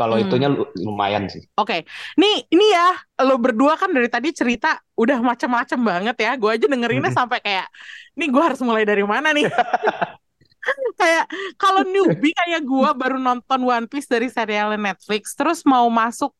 [0.00, 0.24] Kalau Hmm.
[0.24, 1.44] itunya lu- lumayan sih.
[1.60, 1.84] Oke,
[2.16, 2.88] nih ini ya
[3.28, 6.30] lo berdua kan dari tadi cerita udah macem-macem banget ya.
[6.40, 7.20] Gue aja dengerinnya Mm-mm.
[7.20, 7.68] sampai kayak,
[8.16, 9.44] nih gue harus mulai dari mana nih?
[11.00, 11.24] kayak
[11.56, 16.32] kalau newbie kayak gue baru nonton One Piece dari serial Netflix, terus mau masuk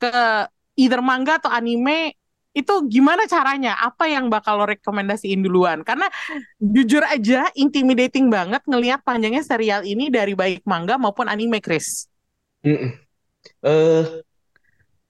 [0.00, 0.10] ke
[0.78, 2.14] either manga atau anime,
[2.54, 3.76] itu gimana caranya?
[3.78, 5.82] Apa yang bakal lo rekomendasiin duluan?
[5.86, 6.06] Karena
[6.58, 12.08] jujur aja intimidating banget ngelihat panjangnya serial ini dari baik manga maupun anime, Chris.
[12.66, 12.90] Mm-mm.
[13.62, 14.04] Eh,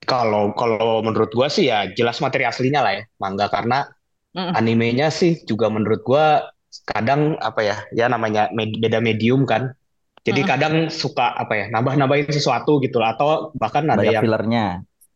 [0.05, 3.85] kalau kalau menurut gua sih ya jelas materi aslinya lah ya manga karena
[4.29, 4.53] Mm.
[4.53, 6.53] animenya sih juga menurut gua
[6.85, 9.73] kadang apa ya ya namanya med- beda medium kan.
[10.21, 10.49] Jadi Mm.
[10.49, 14.65] kadang suka apa ya nambah-nambahin sesuatu gitu lah atau bahkan ada banyak yang fillernya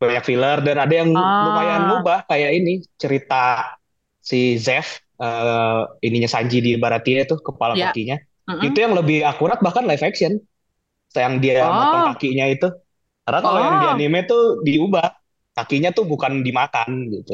[0.02, 1.48] banyak filler dan ada yang Ah.
[1.48, 3.78] lumayan ngubah kayak ini cerita
[4.20, 7.94] si Zeff eh, ininya Sanji di Baratie itu kepala Ya.
[7.94, 8.18] kakinya
[8.50, 8.66] Mm-mm.
[8.68, 10.42] itu yang lebih akurat bahkan live action
[11.20, 11.74] yang dia Oh.
[11.74, 12.68] motong kakinya itu
[13.26, 13.94] karena kalau yang di Oh.
[13.94, 15.08] anime tuh diubah
[15.58, 17.34] kakinya tuh bukan dimakan gitu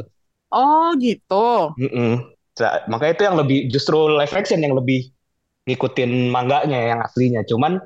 [0.57, 1.35] Oh gitu.
[1.79, 2.35] Mm-mm.
[2.57, 5.09] Sa- makanya itu yang lebih justru live action yang lebih
[5.69, 7.79] ngikutin manganya yang aslinya cuman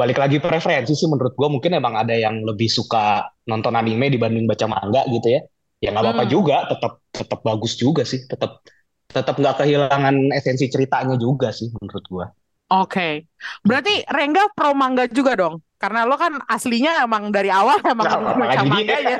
[0.00, 4.46] balik lagi preferensi sih menurut gua mungkin emang ada yang lebih suka nonton anime dibanding
[4.50, 5.40] baca manga gitu ya
[5.84, 6.32] ya nggak apa-apa Hmm.
[6.32, 8.62] juga tetap tetap bagus juga sih tetap
[9.08, 12.26] tetap nggak kehilangan esensi ceritanya juga sih menurut gua
[12.72, 13.28] Oke.
[13.60, 15.60] Berarti Rengga pro manga juga dong.
[15.76, 18.64] Karena lo kan aslinya emang dari awal emang Nah, baca makanya.
[18.64, 19.18] manganya.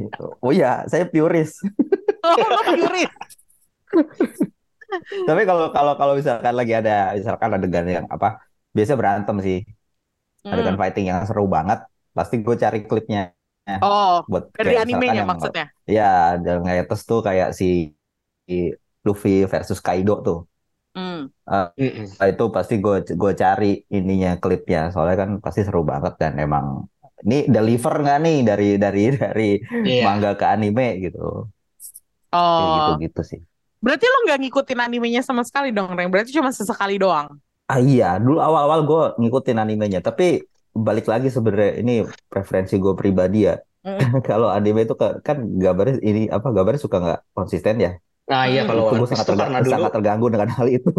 [0.00, 0.24] gitu.
[0.40, 1.60] Oh iya, saya purist.
[2.26, 3.14] Oh, lo purist.
[5.26, 8.38] Tapi kalau kalau kalau misalkan lagi ada misalkan adegan yang apa
[8.70, 9.58] biasa berantem sih
[10.46, 10.80] adegan Hmm.
[10.80, 11.82] fighting yang seru banget
[12.14, 13.34] pasti gue cari klipnya
[13.82, 15.66] Oh, buat dari kayak animenya maksudnya.
[15.90, 17.90] Ya, dan ngetes tuh kayak si
[18.46, 18.70] si
[19.02, 20.38] Luffy versus Kaido tuh.
[20.96, 21.28] Hmm.
[21.78, 22.06] Mm-mm.
[22.18, 26.66] Nah, itu pasti gue gue cari ininya klipnya soalnya kan pasti seru banget dan emang
[27.24, 29.50] ini deliver nggak nih dari dari dari
[29.88, 30.02] Iya.
[30.06, 31.46] manga ke anime gitu
[32.34, 33.40] Oh, gitu-gitu sih
[33.84, 36.10] berarti lo nggak ngikutin animenya sama sekali dong, Reng?
[36.10, 37.38] Berarti cuma sesekali doang.
[37.66, 40.24] ah iya dulu awal-awal gue ngikutin animenya tapi
[40.86, 41.92] balik lagi sebenarnya ini
[42.30, 43.56] preferensi gue pribadi ya
[43.86, 43.98] Mm.
[44.28, 47.90] kalau anime itu kan gambarnya ini apa gambarnya suka nggak konsisten ya
[48.30, 48.68] Nah iya Hmm.
[48.68, 50.90] kalau One Piece sangat karena dulu sangat terganggu dengan hal itu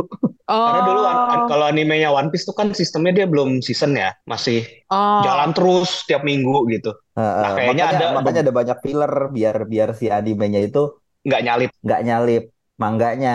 [0.65, 3.95] karena dulu an- an- Oh, kalau animenya One Piece tuh kan sistemnya dia belum season
[3.95, 6.91] ya, masih oh, jalan terus tiap minggu gitu.
[7.17, 10.79] Heeh, Nah kayaknya makanya ada makanya ada banyak filler biar biar si animenya itu
[11.27, 11.71] nggak nyalip.
[11.83, 12.41] nggak nyalip
[12.81, 13.29] mangganya.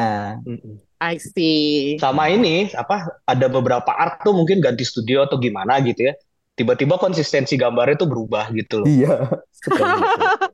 [1.02, 1.98] I see.
[1.98, 6.14] Sama ini apa ada beberapa art tuh mungkin ganti studio atau gimana gitu ya.
[6.62, 8.86] Tiba-tiba konsistensi gambarnya tuh berubah gitu loh.
[8.86, 9.26] iya.
[9.26, 9.82] Gitu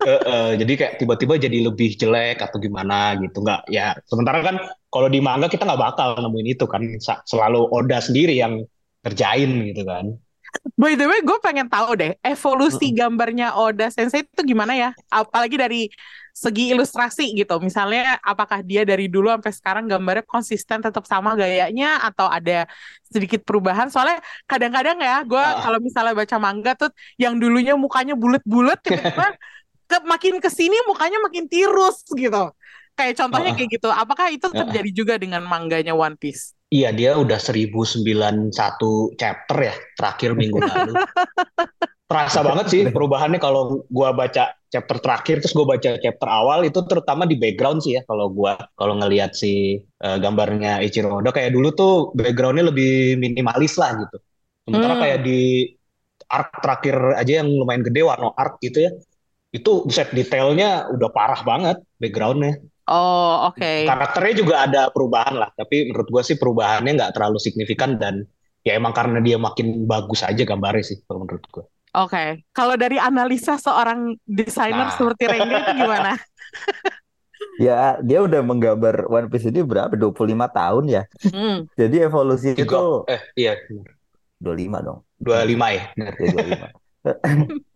[0.08, 3.44] Eh, eh, jadi kayak tiba-tiba jadi lebih jelek atau gimana gitu.
[3.44, 4.56] Nggak ya sementara kan
[4.88, 6.80] kalau di manga kita nggak bakal nemuin itu kan.
[7.28, 8.64] Selalu Oda sendiri yang
[9.04, 10.16] kerjain gitu kan.
[10.80, 14.90] By the way, gue pengen tahu deh evolusi gambarnya Oda Sensei itu gimana ya?
[15.12, 15.92] Apalagi dari
[16.38, 17.58] segi ilustrasi gitu.
[17.58, 22.70] Misalnya, apakah dia dari dulu sampai sekarang gambarnya konsisten tetap sama gayanya atau ada
[23.10, 23.90] sedikit perubahan?
[23.90, 25.58] Soalnya kadang-kadang ya, gue Ah.
[25.66, 29.34] kalau misalnya baca manga tuh yang dulunya mukanya bulat-bulat, tiba-tiba
[29.90, 32.54] ke, makin ke sini mukanya makin tirus gitu.
[32.94, 33.56] Kayak contohnya Ah.
[33.58, 33.88] kayak gitu.
[33.90, 34.62] Apakah itu Ah.
[34.62, 36.54] terjadi juga dengan mangganya One Piece?
[36.68, 40.92] iya dia udah 1091 chapter ya terakhir minggu lalu
[42.08, 46.80] terasa banget sih perubahannya kalau gua baca chapter terakhir terus gua baca chapter awal itu
[46.88, 51.52] terutama di background sih ya kalau gua kalau ngelihat si eh, gambarnya Ichiro Oda kayak
[51.52, 54.16] dulu tuh backgroundnya lebih minimalis lah gitu
[54.64, 55.02] sementara Hmm.
[55.04, 55.38] kayak di
[56.28, 58.90] arc terakhir aja yang lumayan gede Wano arc gitu ya
[59.56, 63.66] itu buset detailnya udah parah banget backgroundnya Oh, oke.
[63.86, 68.14] karakternya juga ada perubahan lah tapi menurut gua sih perubahannya nggak terlalu signifikan dan
[68.66, 71.64] ya emang karena dia makin bagus aja gambarnya sih kalau menurut gua
[71.98, 74.94] Oke, kalau dari analisa seorang desainer Nah.
[74.94, 76.12] seperti Rengga itu gimana?
[77.66, 81.02] ya dia udah menggambar One Piece ini berapa 25 tahun ya
[81.34, 81.66] Hmm.
[81.74, 82.78] jadi evolusi itu juga
[83.14, 83.52] eh iya
[84.38, 86.66] 25 dong 25 ya ya 25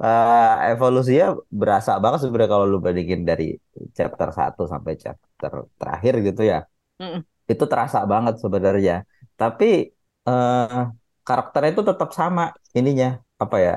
[0.03, 3.55] Eh, evolusinya berasa banget sebenarnya kalau lu bandingin dari
[3.95, 6.59] chapter 1 sampai chapter terakhir gitu ya.
[6.99, 7.23] Mm-mm.
[7.47, 9.07] Itu terasa banget sebenarnya.
[9.39, 9.95] Tapi
[10.27, 10.83] eh
[11.23, 13.23] karakternya itu tetap sama ininya.
[13.43, 13.75] Apa ya?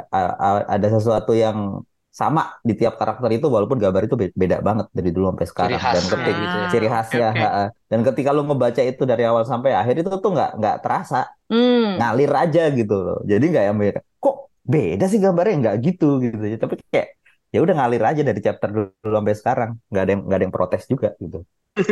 [0.76, 1.82] ada sesuatu yang
[2.16, 5.76] sama di tiap karakter itu walaupun gambar itu be- beda banget dari dulu sampai sekarang.
[5.76, 6.68] Dan khasnya ketik gitu ya.
[6.72, 7.28] ciri khasnya.
[7.36, 7.64] ha-ha.
[7.92, 12.02] Dan ketika lu ngebaca itu dari awal sampai akhir itu tuh nggak nggak terasa Hmm.
[12.02, 13.20] ngalir aja gitu loh.
[13.28, 14.00] Jadi nggak yang beda.
[14.18, 16.36] Kok beda sih gambarnya nggak gitu gitu.
[16.56, 17.08] Tapi kayak
[17.54, 19.70] ya udah ngalir aja dari chapter dulu sampai sekarang.
[19.92, 21.44] Nggak ada yang nggak ada yang protes juga gitu.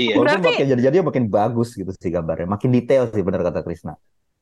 [0.00, 2.48] iya Walaupun Berarti- makin jadi-jadi makin bagus gitu sih gambarnya.
[2.48, 3.94] Makin detail sih benar kata Krisna.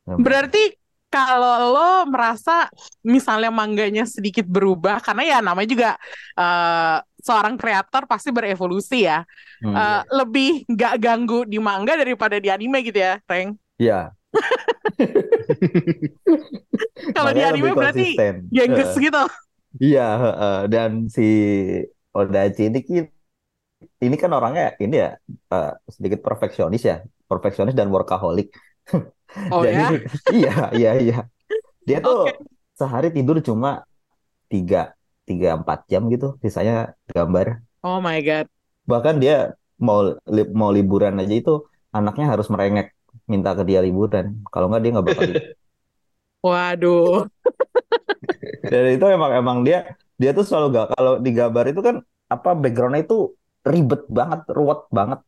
[0.07, 0.63] Berarti
[1.11, 2.71] kalau lo merasa
[3.03, 5.91] misalnya mangganya sedikit berubah, karena ya namanya juga
[6.39, 9.21] eh, seorang kreator pasti berevolusi ya,
[9.61, 9.77] Hmm.
[9.77, 13.53] Eh, lebih nggak ganggu di manga daripada di anime gitu ya, Reng.
[13.77, 14.17] Iya.
[17.17, 18.17] Kalau di anime berarti
[18.49, 19.05] gengges Heeh.
[19.05, 19.23] gitu.
[19.77, 20.59] Iya, heeh.
[20.73, 21.29] dan si
[22.17, 22.81] Odachi ini
[24.01, 28.49] ini kan orangnya ini ya eh, sedikit perfeksionis ya, perfeksionis dan workaholic.
[29.51, 29.91] Oh Jadi ya?
[30.37, 31.17] iya iya iya.
[31.89, 32.51] Dia tuh Oke.
[32.81, 33.69] sehari tidur cuma
[34.53, 34.79] tiga
[35.29, 36.75] tiga empat jam gitu, sisanya
[37.15, 37.49] gambar.
[37.85, 38.49] Oh my God.
[38.91, 39.35] Bahkan dia
[39.87, 39.99] mau
[40.37, 41.53] li- mau liburan aja itu
[41.97, 42.87] anaknya harus merengek
[43.33, 44.27] minta ke dia liburan.
[44.53, 45.25] Kalau nggak dia nggak bakal.
[45.29, 45.51] libur.
[46.47, 47.29] Waduh.
[48.71, 49.79] Dan itu emang emang dia
[50.21, 51.97] dia tuh selalu gak kalau di gambar itu kan
[52.35, 53.17] apa backgroundnya itu
[53.73, 55.19] ribet banget, ruwet banget.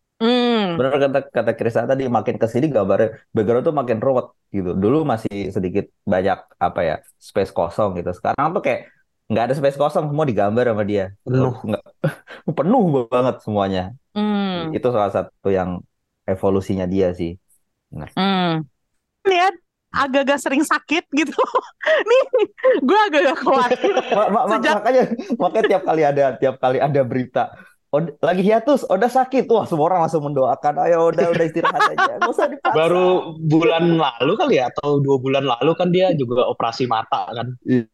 [0.73, 0.79] Hmm.
[0.81, 4.73] Benar kata kata Krista tadi makin ke sini gambarnya background tuh makin ruwet gitu.
[4.73, 8.11] Dulu masih sedikit banyak apa ya space kosong gitu.
[8.17, 8.89] Sekarang tuh kayak
[9.29, 11.13] nggak ada space kosong semua digambar sama dia.
[11.23, 11.55] Penuh.
[11.61, 11.83] Nggak
[12.59, 13.83] penuh banget semuanya.
[14.17, 14.73] Hmm.
[14.73, 15.85] Itu salah satu yang
[16.25, 17.37] evolusinya dia sih.
[17.93, 18.65] Hmm.
[19.29, 19.49] Ini ya
[19.93, 21.37] agak-agak sering sakit gitu.
[22.09, 22.23] Nih,
[22.81, 23.93] gue agak-agak khawatir.
[24.17, 25.03] Ma- ma- ma- Sejak- makanya
[25.37, 27.43] makanya tiap kali ada tiap kali ada berita
[27.93, 32.09] Od- lagi hiatus, Oda sakit, wah semua orang langsung mendoakan, ayo Oda udah istirahat aja,
[32.17, 32.73] nggak usah dipaksa.
[32.73, 37.53] baru bulan lalu kali ya atau dua bulan lalu kan dia juga operasi mata kan
[37.63, 37.85] Iya,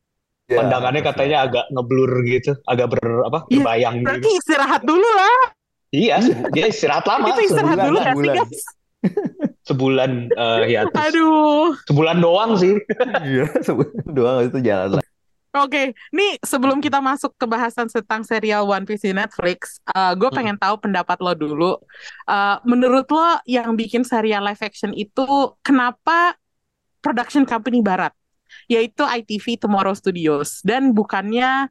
[0.54, 5.38] pandangannya katanya agak ngeblur gitu agak ber apa Iya, berbayang Berarti gitu istirahat dulu lah.
[5.90, 6.16] iya
[6.48, 8.36] dia istirahat lama Itu istirahat sebulan, dulu kan sih sebulan.
[8.38, 8.62] guys?
[9.68, 11.68] sebulan eh, hiatus Aduh.
[11.84, 12.74] sebulan doang sih
[13.28, 15.04] Iya, sebulan doang itu jalan lah.
[15.58, 15.82] Oke,
[16.14, 20.38] nih sebelum kita masuk ke bahasan tentang serial One Piece di Netflix, uh, gue Hmm.
[20.38, 21.72] pengen tahu pendapat lo dulu.
[22.24, 25.26] Uh, menurut lo yang bikin serial live action itu
[25.60, 26.38] kenapa
[26.98, 28.14] production company barat,
[28.66, 31.70] yaitu ITV Tomorrow Studios, dan bukannya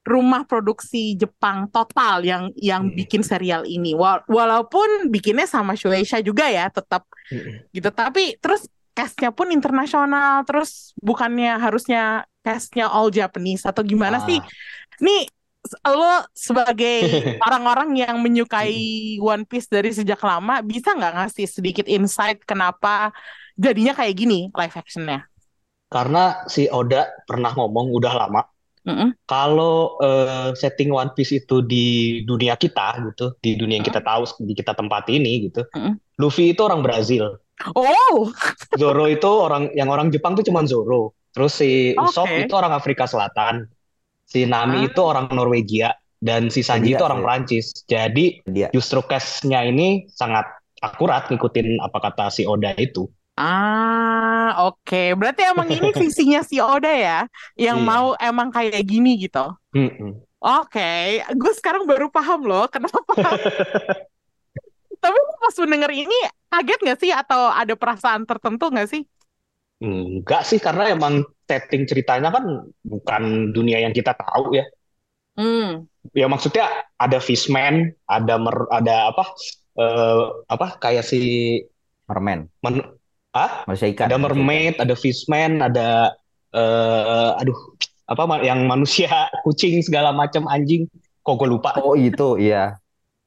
[0.00, 2.96] rumah produksi Jepang total yang yang Hmm.
[2.96, 3.92] bikin serial ini.
[3.92, 7.04] Wa- Walaupun bikinnya sama Shueisha juga ya, tetap
[7.70, 7.90] gitu.
[7.92, 8.64] Tapi terus
[8.96, 14.26] castnya pun internasional, terus bukannya harusnya castnya all Japanese atau gimana Ah.
[14.26, 14.38] sih?
[15.04, 15.28] Nih
[15.84, 17.04] lo sebagai
[17.46, 18.74] orang-orang yang menyukai
[19.20, 23.12] One Piece dari sejak lama, bisa nggak ngasih sedikit insight kenapa
[23.60, 25.28] jadinya kayak gini live actionnya?
[25.90, 28.40] Karena si Oda pernah ngomong udah lama
[28.86, 29.12] Mm-mm.
[29.28, 34.22] kalau eh, setting One Piece itu di dunia kita gitu, di dunia yang kita tahu,
[34.46, 35.66] di kita tempat ini gitu.
[35.76, 35.98] Mm-mm.
[36.16, 37.42] Luffy itu orang Brazil,
[37.76, 38.32] Oh,
[38.72, 41.12] Zoro itu orang yang orang Jepang tuh cuma Zoro.
[41.30, 42.44] Terus si Usopp Oke.
[42.44, 43.70] itu orang Afrika Selatan,
[44.26, 44.66] si Ah.
[44.66, 47.26] Nami itu orang Norwegia, dan si Sanji Dia itu orang sih.
[47.26, 47.66] Prancis.
[47.86, 50.44] Jadi Dia justru cast-nya ini sangat
[50.80, 53.06] akurat ngikutin apa kata si Oda itu.
[53.36, 55.16] ah, oke.
[55.16, 57.18] Berarti emang ini visinya si Oda ya,
[57.56, 57.88] yang Iya.
[57.88, 59.54] mau emang kayak gini gitu.
[59.72, 60.20] Mm-mm.
[60.40, 63.12] Oke, gue sekarang baru paham loh kenapa.
[65.00, 66.12] Tapi lu pas mendengar ini
[66.48, 69.02] kaget nggak sih atau ada perasaan tertentu nggak sih?
[69.80, 72.44] Enggak sih, karena emang setting ceritanya kan
[72.84, 73.22] bukan
[73.56, 74.64] dunia yang kita tahu ya.
[75.36, 75.88] Hmm.
[76.16, 76.66] Ya maksudnya
[77.00, 79.24] ada fishman, ada mer, ada apa?
[79.80, 81.20] eh, apa kayak si
[82.10, 82.74] merman, men,
[83.32, 83.64] ah?
[83.64, 84.10] manusia ikan.
[84.10, 86.12] Ada mermaid, ada fishman, ada
[86.50, 87.56] eh aduh
[88.10, 89.08] apa yang manusia,
[89.46, 90.90] kucing segala macam anjing.
[91.24, 91.70] Kok gue lupa.
[91.80, 92.76] Oh itu, iya.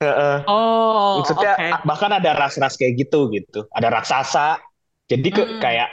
[0.04, 0.38] Heeh.
[0.48, 1.64] Oh, Maksudnya oke.
[1.72, 3.70] a- bahkan ada ras-ras kayak gitu gitu.
[3.72, 4.60] Ada raksasa.
[5.08, 5.62] Jadi ke Hmm.
[5.62, 5.90] kayak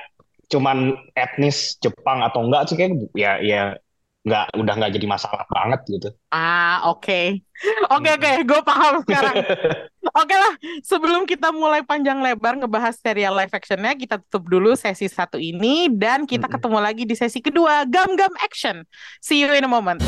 [0.53, 3.61] cuman etnis Jepang atau enggak sih kayak ya ya
[4.27, 6.09] nggak udah nggak jadi masalah banget gitu.
[6.31, 7.43] Ah, oke.
[7.91, 9.37] Oke, oke, gue paham sekarang.
[10.15, 15.07] Oke lah, sebelum kita mulai panjang lebar ngebahas serial live actionnya, kita tutup dulu sesi
[15.11, 16.55] satu ini dan kita Mm-mm.
[16.55, 18.87] ketemu lagi di sesi kedua, Gam Gam Action.
[19.23, 20.03] See you in a moment.